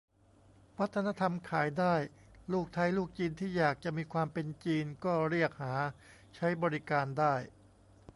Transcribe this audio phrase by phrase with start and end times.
[0.79, 1.95] วัฒนธรรมขายได้:
[2.51, 5.75] ลูกไทยลูกจีนที่อยากจะมีความเป็นจีน ก็เรียกหา
[6.35, 7.33] ใช้บริการได้